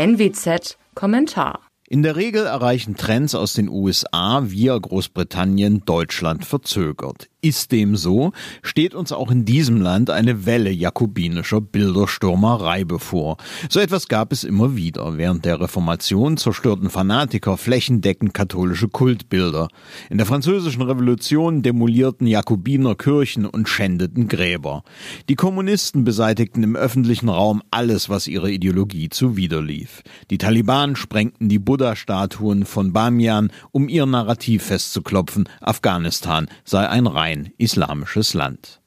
[0.00, 1.60] NWZ Kommentar
[1.92, 7.28] in der Regel erreichen Trends aus den USA via Großbritannien Deutschland verzögert.
[7.42, 8.32] Ist dem so,
[8.62, 13.38] steht uns auch in diesem Land eine Welle jakobinischer Bilderstürmerei bevor.
[13.70, 15.16] So etwas gab es immer wieder.
[15.16, 19.68] Während der Reformation zerstörten Fanatiker flächendeckend katholische Kultbilder.
[20.10, 24.82] In der französischen Revolution demolierten Jakobiner Kirchen und schändeten Gräber.
[25.30, 30.02] Die Kommunisten beseitigten im öffentlichen Raum alles, was ihrer Ideologie zuwiderlief.
[30.30, 37.52] Die Taliban sprengten die Buddha-Statuen von Bamiyan, um ihr Narrativ festzuklopfen, Afghanistan sei ein rein
[37.58, 38.80] islamisches Land.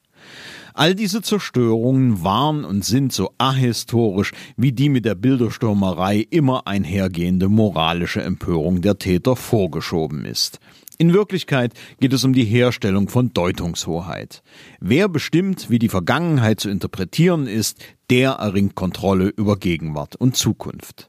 [0.76, 7.48] All diese Zerstörungen waren und sind so ahistorisch wie die mit der Bilderstürmerei immer einhergehende
[7.48, 10.58] moralische Empörung der Täter vorgeschoben ist.
[10.98, 14.42] In Wirklichkeit geht es um die Herstellung von Deutungshoheit.
[14.80, 17.78] Wer bestimmt, wie die Vergangenheit zu interpretieren ist,
[18.10, 21.08] der erringt Kontrolle über Gegenwart und Zukunft.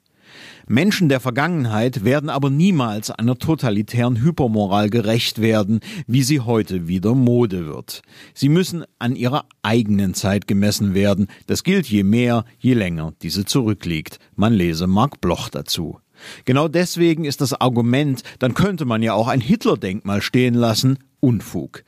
[0.67, 7.13] Menschen der Vergangenheit werden aber niemals einer totalitären Hypermoral gerecht werden, wie sie heute wieder
[7.13, 8.01] Mode wird.
[8.33, 11.27] Sie müssen an ihrer eigenen Zeit gemessen werden.
[11.47, 14.19] Das gilt je mehr, je länger diese zurückliegt.
[14.35, 15.99] Man lese Mark Bloch dazu.
[16.45, 21.83] Genau deswegen ist das Argument, dann könnte man ja auch ein Hitler-Denkmal stehen lassen, Unfug.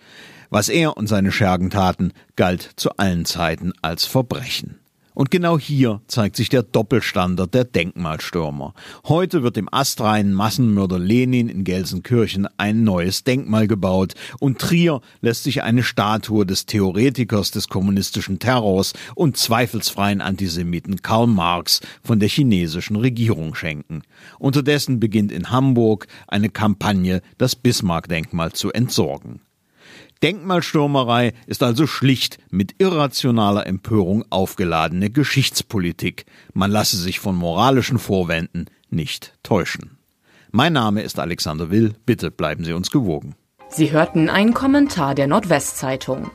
[0.49, 4.79] Was er und seine Schergen taten, galt zu allen Zeiten als Verbrechen.
[5.17, 8.75] Und genau hier zeigt sich der Doppelstandard der Denkmalstürmer.
[9.07, 15.45] Heute wird dem astreinen Massenmörder Lenin in Gelsenkirchen ein neues Denkmal gebaut und Trier lässt
[15.45, 22.29] sich eine Statue des Theoretikers des kommunistischen Terrors und zweifelsfreien Antisemiten Karl Marx von der
[22.29, 24.03] chinesischen Regierung schenken.
[24.37, 29.41] Unterdessen beginnt in Hamburg eine Kampagne, das Bismarck-Denkmal zu entsorgen.
[30.23, 36.25] Denkmalstürmerei ist also schlicht mit irrationaler Empörung aufgeladene Geschichtspolitik.
[36.53, 39.97] Man lasse sich von moralischen Vorwänden nicht täuschen.
[40.51, 41.93] Mein Name ist Alexander Will.
[42.05, 43.35] Bitte bleiben Sie uns gewogen.
[43.69, 46.31] Sie hörten einen Kommentar der Nordwestzeitung.